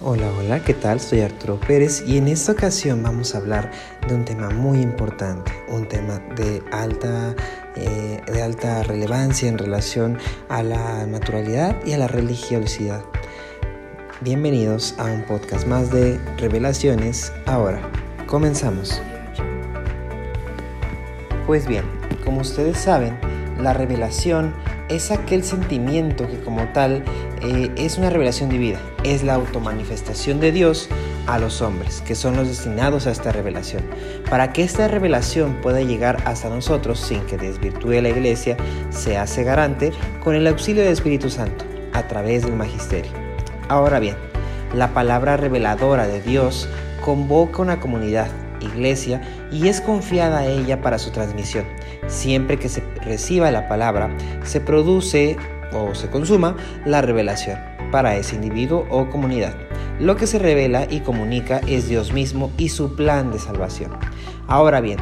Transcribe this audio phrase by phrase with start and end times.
[0.00, 0.98] Hola, hola, ¿qué tal?
[0.98, 3.70] Soy Arturo Pérez y en esta ocasión vamos a hablar
[4.08, 7.36] de un tema muy importante, un tema de alta,
[7.76, 10.18] eh, de alta relevancia en relación
[10.48, 13.04] a la naturalidad y a la religiosidad.
[14.20, 17.32] Bienvenidos a un podcast más de revelaciones.
[17.46, 17.80] Ahora,
[18.26, 19.00] comenzamos.
[21.46, 21.84] Pues bien,
[22.24, 23.16] como ustedes saben,
[23.60, 24.54] la revelación
[24.88, 27.02] es aquel sentimiento que como tal
[27.42, 30.88] eh, es una revelación divina, es la automanifestación de Dios
[31.26, 33.82] a los hombres, que son los destinados a esta revelación.
[34.28, 38.56] Para que esta revelación pueda llegar hasta nosotros sin que desvirtúe la iglesia,
[38.90, 39.92] se hace garante
[40.22, 43.12] con el auxilio del Espíritu Santo, a través del magisterio.
[43.68, 44.16] Ahora bien,
[44.74, 46.68] la palabra reveladora de Dios
[47.00, 48.28] convoca una comunidad,
[48.64, 49.20] iglesia,
[49.52, 51.64] y es confiada a ella para su transmisión.
[52.06, 55.36] Siempre que se reciba la palabra, se produce
[55.72, 57.58] o se consuma la revelación
[57.90, 59.54] para ese individuo o comunidad.
[60.00, 63.92] Lo que se revela y comunica es Dios mismo y su plan de salvación.
[64.48, 64.98] Ahora bien,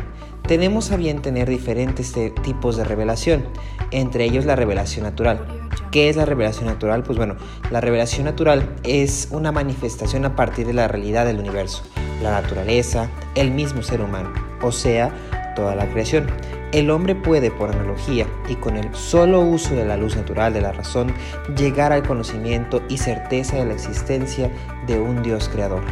[0.46, 3.44] tenemos a bien tener diferentes tipos de revelación,
[3.90, 5.70] entre ellos la revelación natural.
[5.90, 7.02] ¿Qué es la revelación natural?
[7.02, 7.36] Pues bueno,
[7.70, 11.84] la revelación natural es una manifestación a partir de la realidad del universo,
[12.22, 15.12] la naturaleza, el mismo ser humano, o sea,
[15.54, 16.26] toda la creación.
[16.72, 20.62] El hombre puede, por analogía y con el solo uso de la luz natural de
[20.62, 21.12] la razón,
[21.56, 24.50] llegar al conocimiento y certeza de la existencia
[24.86, 25.82] de un Dios creador.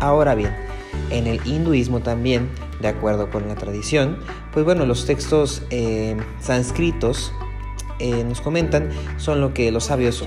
[0.00, 0.56] Ahora bien,
[1.10, 2.48] en el hinduismo también,
[2.80, 4.18] de acuerdo con la tradición,
[4.52, 7.32] pues bueno, los textos eh, sánscritos
[7.98, 8.88] eh, nos comentan
[9.18, 10.24] son lo que los sabios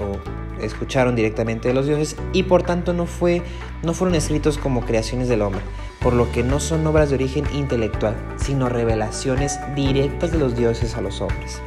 [0.61, 3.41] escucharon directamente de los dioses y por tanto no, fue,
[3.83, 5.61] no fueron escritos como creaciones del hombre
[6.05, 10.95] por lo que no son obras de origen intelectual, sino revelaciones directas de los dioses
[10.95, 11.63] a los hombres.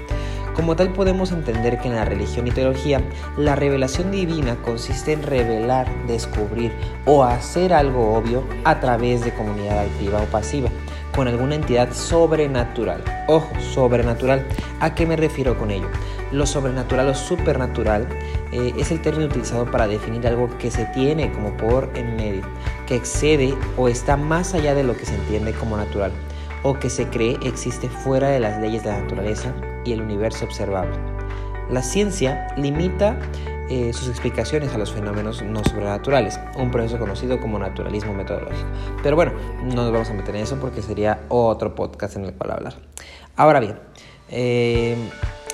[0.55, 3.00] Como tal podemos entender que en la religión y teología
[3.36, 6.70] la revelación divina consiste en revelar, descubrir
[7.05, 10.70] o hacer algo obvio a través de comunidad activa o pasiva
[11.16, 13.03] con alguna entidad sobrenatural.
[13.27, 14.47] Ojo, sobrenatural.
[14.78, 15.88] ¿A qué me refiero con ello?
[16.31, 18.06] Lo sobrenatural o supernatural
[18.53, 22.42] eh, es el término utilizado para definir algo que se tiene como por en medio,
[22.86, 26.12] que excede o está más allá de lo que se entiende como natural,
[26.62, 29.54] o que se cree existe fuera de las leyes de la naturaleza
[29.84, 30.97] y el universo observable.
[31.70, 33.19] La ciencia limita
[33.70, 38.66] eh, sus explicaciones a los fenómenos no sobrenaturales, un proceso conocido como naturalismo metodológico.
[39.03, 39.32] Pero bueno,
[39.62, 42.75] no nos vamos a meter en eso porque sería otro podcast en el cual hablar.
[43.37, 43.78] Ahora bien,
[44.31, 44.97] eh,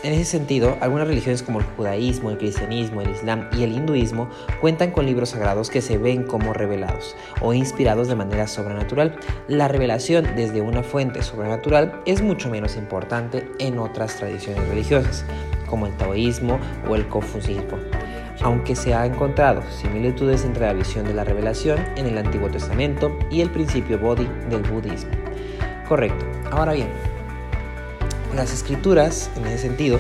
[0.05, 4.29] en ese sentido, algunas religiones como el judaísmo, el cristianismo, el islam y el hinduismo
[4.61, 9.17] cuentan con libros sagrados que se ven como revelados o inspirados de manera sobrenatural.
[9.49, 15.25] La revelación desde una fuente sobrenatural es mucho menos importante en otras tradiciones religiosas,
[15.67, 17.79] como el taoísmo o el confucianismo
[18.43, 23.17] aunque se ha encontrado similitudes entre la visión de la revelación en el Antiguo Testamento
[23.31, 25.13] y el principio Bodhi del budismo.
[25.89, 26.27] Correcto.
[26.51, 26.89] Ahora bien,
[28.37, 29.99] las escrituras, en ese sentido,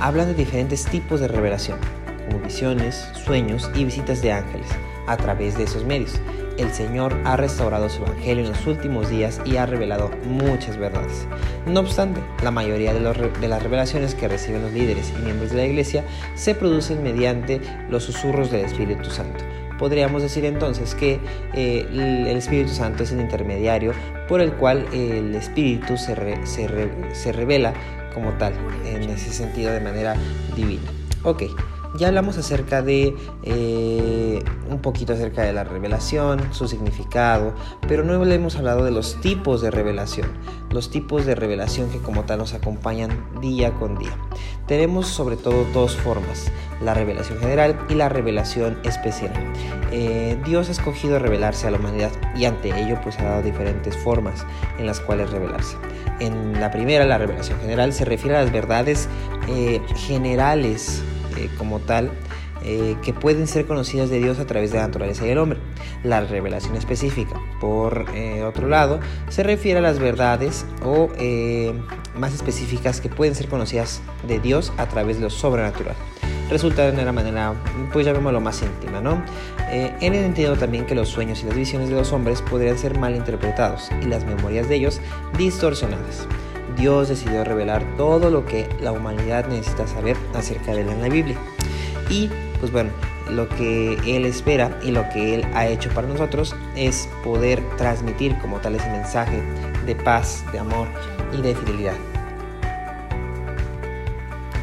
[0.00, 1.78] hablan de diferentes tipos de revelación,
[2.26, 4.66] como visiones, sueños y visitas de ángeles,
[5.06, 6.20] a través de esos medios.
[6.56, 11.26] El Señor ha restaurado su Evangelio en los últimos días y ha revelado muchas verdades.
[11.66, 15.64] No obstante, la mayoría de, las revelaciones que reciben los líderes y miembros de la
[15.64, 16.04] Iglesia
[16.36, 19.44] se producen mediante los susurros del Espíritu Santo
[19.84, 21.20] podríamos decir entonces que
[21.52, 23.92] eh, el Espíritu Santo es el intermediario
[24.28, 27.74] por el cual el Espíritu se, se, revela
[28.14, 28.54] como tal,
[28.86, 30.16] en ese sentido de manera
[30.56, 30.90] divina.
[31.22, 31.42] Ok,
[31.98, 34.42] ya hablamos acerca de eh,
[34.84, 37.54] poquito acerca de la revelación, su significado,
[37.88, 40.28] pero no le hemos hablado de los tipos de revelación,
[40.70, 44.14] los tipos de revelación que como tal nos acompañan día con día.
[44.66, 46.52] Tenemos sobre todo dos formas,
[46.82, 49.32] la revelación general y la revelación especial.
[49.90, 53.96] Eh, Dios ha escogido revelarse a la humanidad y ante ello pues ha dado diferentes
[53.96, 54.44] formas
[54.78, 55.78] en las cuales revelarse.
[56.20, 59.08] En la primera, la revelación general, se refiere a las verdades
[59.48, 61.02] eh, generales
[61.38, 62.10] eh, como tal
[62.64, 65.58] eh, que pueden ser conocidas de Dios a través de la naturaleza y el hombre.
[66.02, 71.08] La revelación específica, por eh, otro lado, se refiere a las verdades o
[72.16, 75.94] más específicas que pueden ser conocidas de Dios a través de lo sobrenatural.
[76.50, 77.54] Resulta de una manera,
[77.92, 79.22] pues llamémoslo más íntima, ¿no?
[79.70, 82.96] en el sentido también que los sueños y las visiones de los hombres podrían ser
[82.96, 85.00] mal interpretados y las memorias de ellos
[85.36, 86.28] distorsionadas.
[86.76, 91.08] Dios decidió revelar todo lo que la humanidad necesita saber acerca de él en la
[91.08, 91.36] Biblia.
[92.10, 92.30] Y
[92.64, 92.92] pues bueno,
[93.30, 98.38] lo que Él espera y lo que Él ha hecho para nosotros es poder transmitir
[98.38, 99.42] como tal ese mensaje
[99.84, 100.88] de paz, de amor
[101.36, 101.96] y de fidelidad.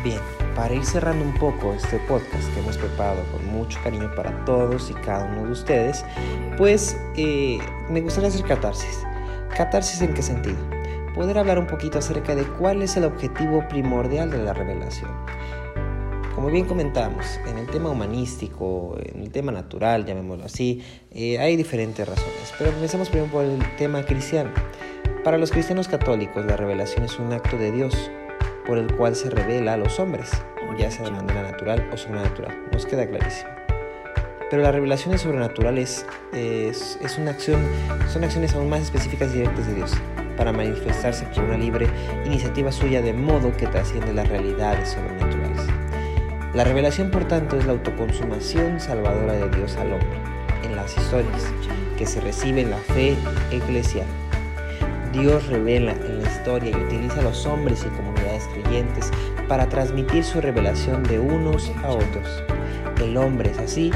[0.04, 0.18] Bien,
[0.56, 4.90] para ir cerrando un poco este podcast que hemos preparado con mucho cariño para todos
[4.90, 6.04] y cada uno de ustedes,
[6.58, 9.04] pues eh, me gustaría hacer catarsis.
[9.56, 10.58] ¿Catarsis en qué sentido?
[11.14, 15.12] Poder hablar un poquito acerca de cuál es el objetivo primordial de la revelación.
[16.42, 21.56] Como bien comentamos, en el tema humanístico, en el tema natural, llamémoslo así, eh, hay
[21.56, 22.52] diferentes razones.
[22.58, 24.50] Pero comencemos primero por el tema cristiano.
[25.24, 28.10] Para los cristianos católicos, la revelación es un acto de Dios
[28.66, 30.32] por el cual se revela a los hombres,
[30.80, 32.58] ya sea de manera natural o sobrenatural.
[32.74, 33.52] Nos queda clarísimo.
[34.50, 37.62] Pero las revelaciones sobrenaturales es, es una acción,
[38.12, 39.92] son acciones aún más específicas y directas de Dios
[40.38, 41.88] para manifestarse por una libre
[42.26, 45.81] iniciativa suya de modo que trasciende las realidades sobrenaturales.
[46.54, 50.20] La revelación, por tanto, es la autoconsumación salvadora de Dios al hombre
[50.64, 51.44] en las historias
[51.98, 53.16] que se recibe en la fe
[53.52, 54.06] eclesial.
[55.14, 59.12] Dios revela en la historia y utiliza a los hombres y comunidades creyentes
[59.48, 62.44] para transmitir su revelación de unos a otros.
[63.02, 63.92] El hombre es así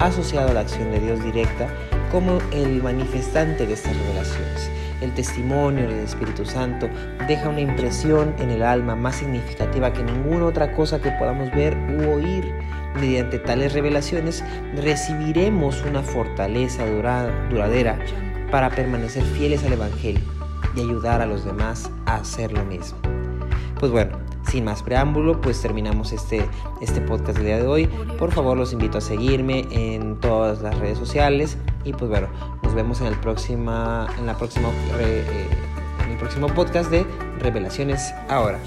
[0.00, 1.68] asociado a la acción de Dios directa
[2.10, 4.68] como el manifestante de estas revelaciones.
[5.00, 6.88] El testimonio del Espíritu Santo
[7.26, 11.76] deja una impresión en el alma más significativa que ninguna otra cosa que podamos ver
[11.76, 12.52] u oír.
[12.94, 14.44] Mediante tales revelaciones
[14.74, 17.98] recibiremos una fortaleza duradera
[18.50, 20.22] para permanecer fieles al Evangelio
[20.74, 22.98] y ayudar a los demás a hacer lo mismo.
[23.78, 24.18] Pues bueno,
[24.50, 26.44] sin más preámbulo, pues terminamos este,
[26.80, 27.86] este podcast del día de hoy.
[28.18, 32.28] Por favor, los invito a seguirme en todas las redes sociales y pues bueno,
[32.62, 34.68] nos vemos en el próxima, en la próxima,
[34.98, 35.48] eh,
[36.04, 37.06] en el próximo podcast de
[37.38, 38.58] Revelaciones ahora.